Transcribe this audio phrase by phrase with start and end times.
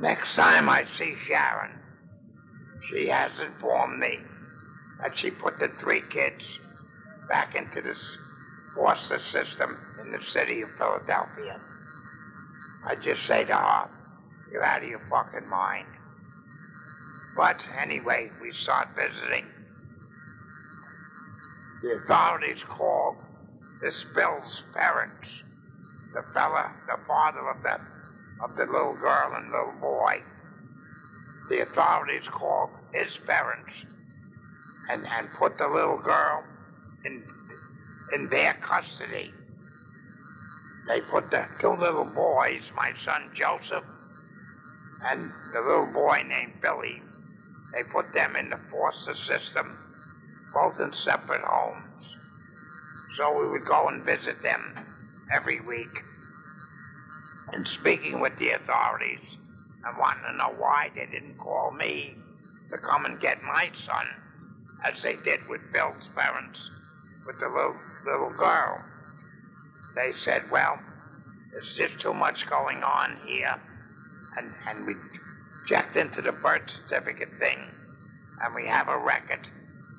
[0.00, 1.72] Next time I see Sharon,
[2.80, 4.20] she has informed me
[5.02, 6.58] that she put the three kids
[7.28, 7.94] back into the
[8.74, 11.60] foster system in the city of Philadelphia.
[12.82, 13.90] I just say to her,
[14.50, 15.86] you're out of your fucking mind.
[17.36, 19.44] But anyway, we start visiting.
[21.82, 23.16] The authorities called
[23.82, 25.42] this Bill's parents,
[26.14, 27.99] the fella, the father of the
[28.42, 30.22] of the little girl and little boy.
[31.48, 33.84] The authorities called his parents
[34.90, 36.44] and, and put the little girl
[37.04, 37.22] in
[38.12, 39.32] in their custody.
[40.88, 43.84] They put the two little boys, my son Joseph
[45.06, 47.02] and the little boy named Billy,
[47.72, 49.76] they put them in the foster system,
[50.52, 52.16] both in separate homes.
[53.16, 54.74] So we would go and visit them
[55.32, 56.02] every week.
[57.52, 59.36] And speaking with the authorities
[59.84, 62.14] and wanting to know why they didn't call me
[62.70, 64.06] to come and get my son,
[64.84, 66.70] as they did with Bill's parents,
[67.26, 67.76] with the little,
[68.06, 68.80] little girl.
[69.96, 70.78] They said, well,
[71.52, 73.58] there's just too much going on here
[74.36, 74.94] and, and we
[75.66, 77.58] checked into the birth certificate thing,
[78.42, 79.48] and we have a record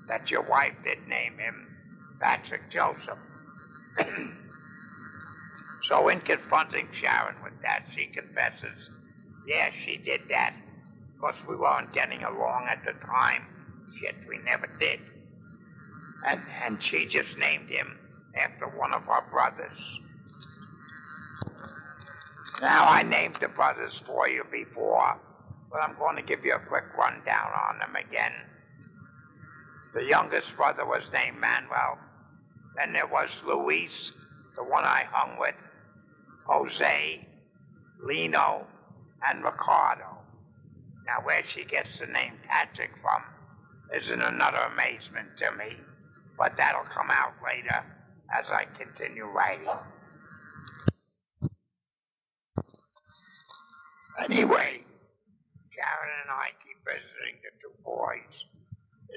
[0.07, 1.67] that your wife did name him
[2.19, 3.17] Patrick Joseph.
[5.83, 8.89] so, in confronting Sharon with that, she confesses,
[9.47, 10.53] yes, she did that.
[11.15, 13.43] Because we weren't getting along at the time.
[13.91, 14.99] Shit, we never did.
[16.25, 17.97] And, and she just named him
[18.35, 19.99] after one of our brothers.
[22.61, 25.17] Now, I named the brothers for you before,
[25.71, 28.33] but I'm going to give you a quick rundown on them again.
[29.95, 31.97] The youngest brother was named Manuel.
[32.77, 34.11] Then there was Luis,
[34.55, 35.55] the one I hung with,
[36.51, 37.25] Jose,
[38.03, 38.67] Lino,
[39.25, 40.17] and Ricardo.
[41.07, 43.23] Now, where she gets the name Patrick from
[43.95, 45.77] isn't another amazement to me,
[46.37, 47.81] but that'll come out later
[48.37, 49.69] as I continue writing.
[54.19, 54.83] Anyway,
[55.71, 58.45] Sharon and I keep visiting the two boys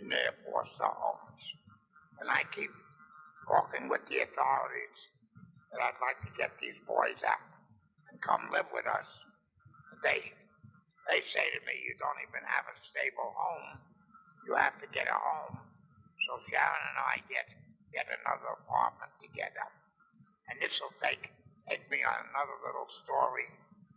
[0.00, 1.42] in their foster homes.
[2.20, 2.70] And I keep
[3.48, 5.08] talking with the authorities
[5.74, 7.42] that I'd like to get these boys out
[8.06, 9.10] and come live with us.
[10.06, 10.30] They
[11.10, 13.82] they say to me, you don't even have a stable home.
[14.46, 15.58] You have to get a home.
[16.30, 17.50] So Sharon and I get
[17.90, 19.66] get another apartment together.
[20.48, 21.34] And this will take
[21.66, 23.50] take me on another little story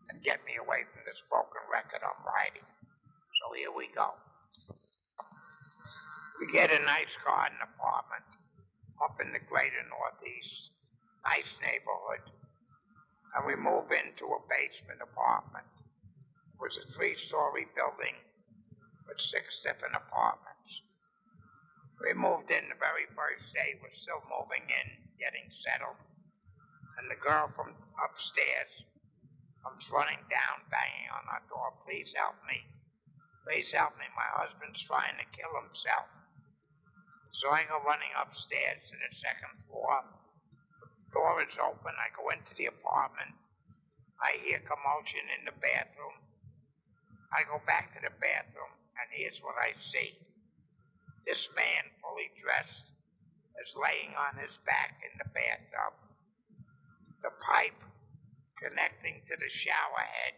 [0.10, 2.66] and get me away from the spoken record I'm writing.
[3.38, 4.18] So here we go.
[6.42, 8.26] We get a nice garden apartment
[9.02, 10.72] up in the greater Northeast.
[11.26, 12.24] Nice neighborhood.
[13.36, 15.68] And we move into a basement apartment.
[16.54, 18.18] It was a three story building
[19.08, 20.82] with six different apartments.
[22.02, 23.78] We moved in the very first day.
[23.82, 25.98] We're still moving in, getting settled.
[26.98, 28.86] And the girl from upstairs
[29.66, 31.74] comes running down, banging on our door.
[31.82, 32.62] Please help me.
[33.46, 34.06] Please help me.
[34.14, 36.10] My husband's trying to kill himself.
[37.32, 40.02] So I go running upstairs to the second floor.
[41.18, 41.98] The door is open.
[41.98, 43.34] I go into the apartment.
[44.22, 46.14] I hear commotion in the bathroom.
[47.34, 48.70] I go back to the bathroom,
[49.02, 50.14] and here's what I see.
[51.26, 52.94] This man, fully dressed,
[53.58, 55.98] is laying on his back in the bathtub.
[57.26, 57.82] The pipe
[58.62, 60.38] connecting to the shower head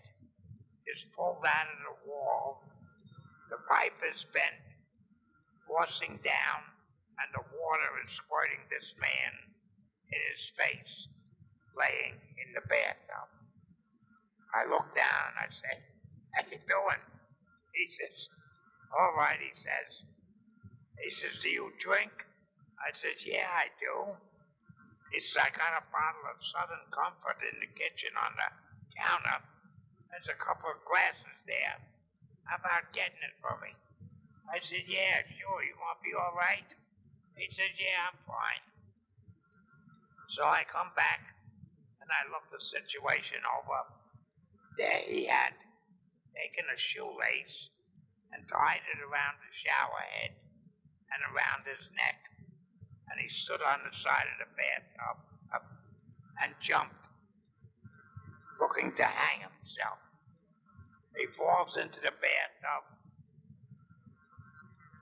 [0.96, 2.64] is pulled out of the wall.
[3.52, 4.64] The pipe is bent,
[5.68, 6.60] forcing down,
[7.20, 9.50] and the water is squirting this man
[10.12, 10.96] his face,
[11.78, 13.30] laying in the bathtub.
[14.54, 15.76] I look down, I say,
[16.36, 17.04] How you doing?
[17.74, 18.18] He says,
[18.94, 19.92] All right, he says.
[21.02, 22.12] He says, Do you drink?
[22.82, 24.14] I says, Yeah, I do.
[25.14, 28.50] He says, I got a bottle of Southern Comfort in the kitchen on the
[28.98, 29.40] counter.
[30.12, 31.78] There's a couple of glasses there.
[32.50, 33.74] How about getting it for me?
[34.50, 35.62] I said, Yeah, sure.
[35.66, 36.66] You want to be all right?
[37.38, 38.64] He says, Yeah, I'm fine.
[40.30, 41.34] So I come back
[42.02, 43.82] and I look the situation over.
[44.78, 45.58] There he had
[46.38, 47.70] taken a shoelace
[48.32, 50.38] and tied it around the shower head
[51.10, 52.30] and around his neck
[53.10, 55.18] and he stood on the side of the bathtub
[55.54, 55.66] up,
[56.44, 57.10] and jumped,
[58.60, 59.98] looking to hang himself.
[61.18, 62.84] He falls into the bathtub.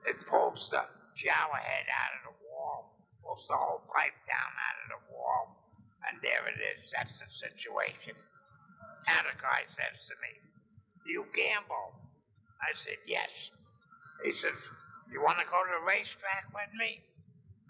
[0.08, 4.78] It pulls the shower head out of the wall, pulls the whole pipe down out
[4.84, 5.58] of the wall,
[6.10, 6.92] and there it is.
[6.92, 8.16] That's the situation.
[9.48, 10.34] Guy says to me,
[11.08, 11.96] you gamble?
[12.60, 13.32] I said, Yes.
[14.26, 14.60] He says,
[15.08, 17.00] You want to go to the racetrack with me?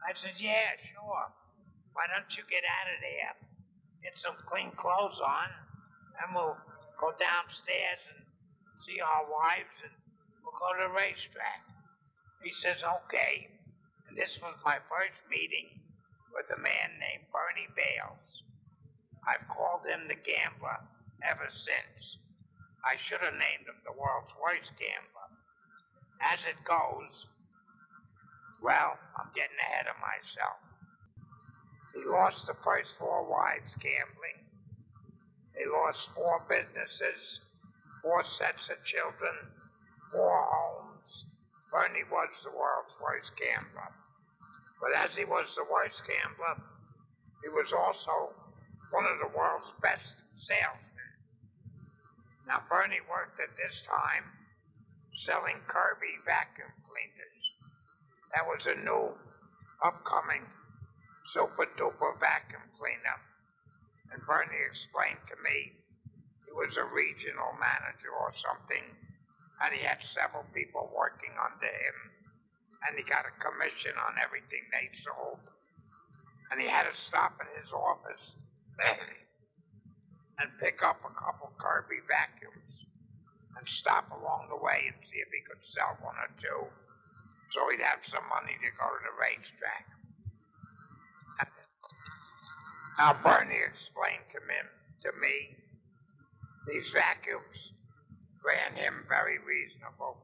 [0.01, 1.29] I said, Yeah, sure.
[1.93, 3.33] Why don't you get out of there,
[4.01, 5.49] get some clean clothes on,
[6.21, 6.57] and we'll
[6.97, 8.25] go downstairs and
[8.81, 9.93] see our wives and
[10.41, 11.61] we'll go to the racetrack.
[12.41, 13.53] He says, Okay.
[14.17, 15.69] This was my first meeting
[16.33, 18.41] with a man named Bernie Bales.
[19.21, 20.81] I've called him the gambler
[21.21, 22.17] ever since.
[22.81, 25.29] I should have named him the world's worst gambler.
[26.17, 27.29] As it goes,
[28.57, 30.65] well, I'm getting ahead of myself.
[31.93, 34.41] He lost the first four wives gambling.
[35.53, 37.45] He lost four businesses,
[38.01, 39.53] four sets of children,
[40.09, 41.29] four homes.
[41.69, 43.93] Bernie was the world's worst gambler.
[44.79, 46.61] But as he was the worst gambler,
[47.43, 48.33] he was also
[48.91, 51.11] one of the world's best salesmen.
[52.47, 54.23] Now, Bernie worked at this time
[55.17, 57.43] selling Kirby vacuum cleaners.
[58.33, 59.17] That was a new,
[59.83, 60.45] upcoming,
[61.33, 63.17] super duper vacuum cleaner.
[64.13, 65.73] And Bernie explained to me
[66.45, 68.85] he was a regional manager or something,
[69.61, 71.97] and he had several people working under him,
[72.85, 75.41] and he got a commission on everything they sold.
[76.51, 78.37] And he had to stop at his office
[80.39, 82.85] and pick up a couple Kirby vacuums
[83.57, 86.69] and stop along the way and see if he could sell one or two
[87.51, 89.87] so he'd have some money to go to the racetrack.
[92.97, 94.57] Now, Bernie explained to me,
[95.05, 95.53] to me
[96.65, 97.71] these vacuums
[98.43, 100.17] ran him very reasonable.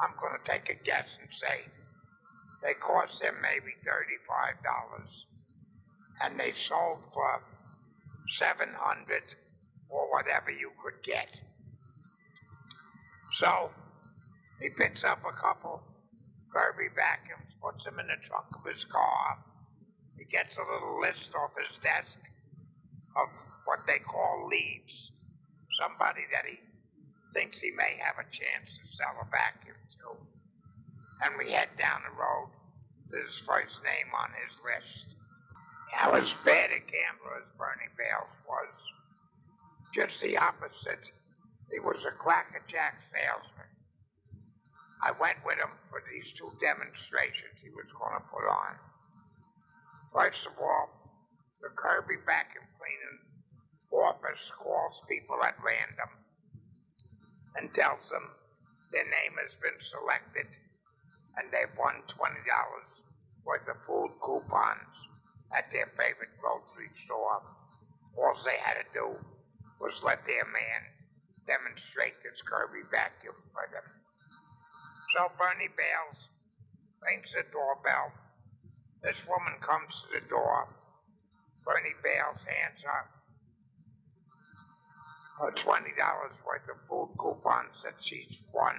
[0.00, 1.68] I'm going to take a guess and say
[2.62, 4.64] they cost him maybe $35
[6.22, 7.42] and they sold for
[8.28, 9.22] 700
[9.88, 11.28] or whatever you could get.
[13.38, 13.70] So
[14.60, 15.82] he picks up a couple
[16.52, 19.38] Kirby vacuums, puts them in the trunk of his car.
[20.18, 22.18] He gets a little list off his desk
[23.16, 23.28] of
[23.64, 25.12] what they call leads.
[25.78, 26.58] Somebody that he
[27.32, 30.16] thinks he may have a chance to sell a vacuum to.
[31.24, 32.50] And we head down the road.
[33.10, 35.16] His first name on his list.
[35.98, 38.74] I was bad a gambler as Bernie Bales was.
[39.92, 41.10] Just the opposite.
[41.72, 43.66] He was a crackerjack salesman.
[45.02, 48.78] I went with him for these two demonstrations he was going to put on.
[50.12, 50.90] First of all,
[51.62, 53.18] the Kirby vacuum cleaning
[53.90, 56.19] office calls people at random
[57.56, 58.28] and tells them
[58.92, 60.46] their name has been selected
[61.36, 62.16] and they've won $20
[63.46, 64.94] worth of food coupons
[65.54, 67.42] at their favorite grocery store.
[68.18, 69.16] All they had to do
[69.80, 70.80] was let their man
[71.46, 73.86] demonstrate this Kirby vacuum for them.
[75.14, 76.28] So Bernie Bales
[77.02, 78.12] rings the doorbell.
[79.02, 80.68] This woman comes to the door.
[81.64, 83.08] Bernie Bales hands her
[85.40, 85.64] her $20
[86.44, 88.76] worth of food coupons that she's won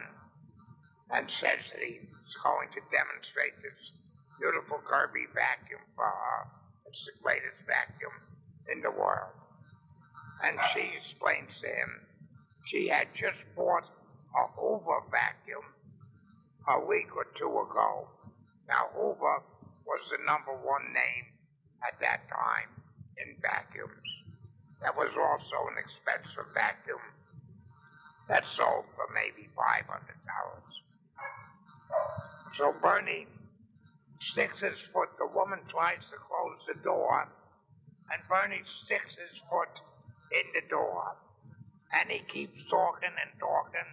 [1.10, 3.92] and says that he's going to demonstrate this
[4.40, 6.48] beautiful Kirby vacuum for her.
[6.86, 8.14] It's the greatest vacuum
[8.72, 9.34] in the world.
[10.44, 12.02] And she explains to him
[12.64, 13.90] she had just bought
[14.38, 15.66] a Hoover vacuum
[16.68, 18.08] a week or two ago.
[18.68, 19.42] Now, Hoover
[19.86, 21.26] was the number one name
[21.86, 22.70] at that time
[23.18, 24.02] in vacuums.
[24.82, 27.00] That was also an expensive vacuum
[28.28, 29.86] that sold for maybe $500.
[32.54, 33.28] So Bernie
[34.18, 35.10] sticks his foot.
[35.18, 37.28] The woman tries to close the door,
[38.12, 39.82] and Bernie sticks his foot
[40.32, 41.16] in the door.
[41.94, 43.88] And he keeps talking and talking.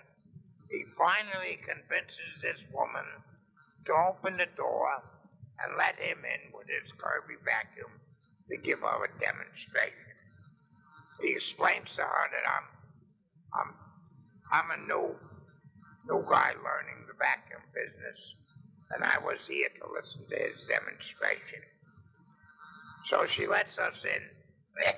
[0.71, 3.05] He finally convinces this woman
[3.87, 5.03] to open the door
[5.61, 7.91] and let him in with his Kirby vacuum
[8.51, 10.18] to give her a demonstration.
[11.21, 12.67] He explains to her that I'm
[13.55, 13.75] I'm
[14.53, 15.15] I'm a new
[16.09, 18.35] new guy learning the vacuum business
[18.91, 21.61] and I was here to listen to his demonstration.
[23.07, 24.23] So she lets us in.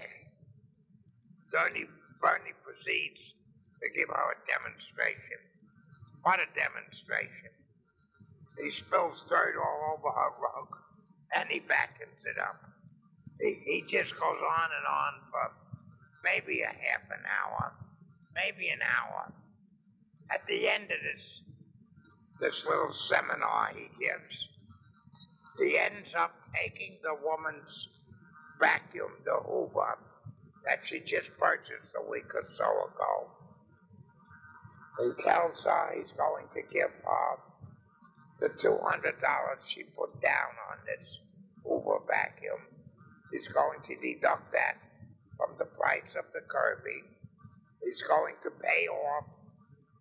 [1.52, 1.86] Bernie,
[2.20, 3.34] Bernie proceeds
[3.82, 5.40] to give her a demonstration.
[6.22, 7.50] What a demonstration.
[8.62, 10.76] He spills dirt all over her rug
[11.34, 12.60] and he vacuums it up.
[13.40, 15.50] He, he just goes on and on for
[16.24, 17.72] maybe a half an hour,
[18.34, 19.32] maybe an hour.
[20.30, 21.42] At the end of this
[22.40, 24.48] this little seminar he gives,
[25.58, 27.88] he ends up taking the woman's
[28.58, 29.98] vacuum, the Hoover,
[30.64, 33.32] that she just purchased a week or so ago.
[35.02, 37.38] He tells her he's going to give her
[38.38, 41.18] the two hundred dollars she put down on this
[41.64, 42.60] Hoover vacuum.
[43.32, 44.76] He's going to deduct that
[45.40, 47.00] from the price of the Kirby.
[47.82, 49.25] He's going to pay off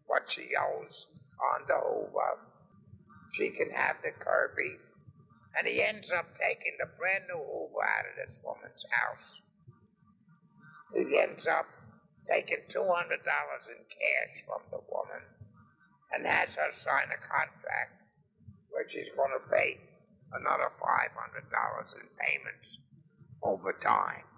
[0.07, 1.07] what she owes
[1.39, 2.43] on the Hoover.
[3.31, 4.75] She can have the Kirby.
[5.57, 9.41] And he ends up taking the brand new Hoover out of this woman's house.
[10.93, 11.65] He ends up
[12.27, 15.23] taking $200 in cash from the woman
[16.11, 17.95] and has her sign a contract
[18.69, 19.77] where she's going to pay
[20.33, 22.77] another $500 in payments
[23.41, 24.28] over time.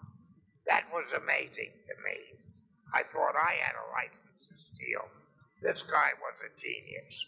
[0.68, 2.18] That was amazing to me.
[2.94, 5.06] I thought I had a license to steal.
[5.62, 7.26] This guy was a genius.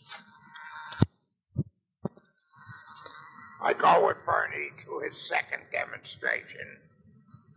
[3.62, 6.80] I go with Bernie to his second demonstration,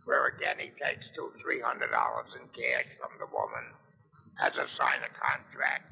[0.05, 3.73] where again he takes two, three hundred dollars in cash from the woman,
[4.39, 5.91] as a sign of contract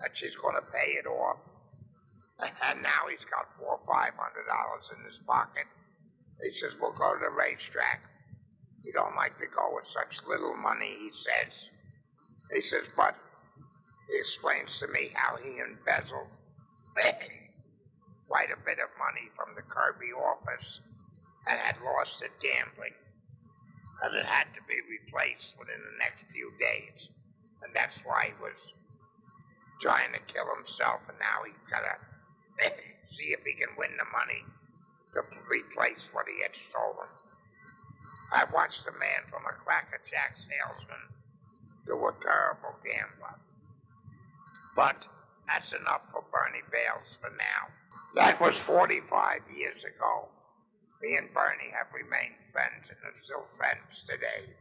[0.00, 1.38] that she's going to pay it off,
[2.40, 5.66] and now he's got four, five hundred dollars in his pocket.
[6.42, 8.02] He says, "We'll go to the racetrack."
[8.84, 11.52] You don't like to go with such little money, he says.
[12.54, 13.16] He says, but
[14.08, 16.32] he explains to me how he embezzled
[18.28, 20.80] quite a bit of money from the Kirby office
[21.46, 22.96] and had lost it gambling.
[24.02, 27.08] And it had to be replaced within the next few days.
[27.62, 28.56] And that's why he was
[29.80, 31.94] trying to kill himself, and now he's got to
[33.14, 34.42] see if he can win the money
[35.14, 37.08] to replace what he had stolen.
[38.32, 41.08] I watched a man from a Cracker Jack salesman
[41.86, 43.40] do a terrible gambler.
[44.76, 45.06] But
[45.48, 47.72] that's enough for Bernie Bales for now.
[48.14, 50.28] That was 45 years ago.
[51.02, 54.52] Me and Bernie have remained friends and are still friends today.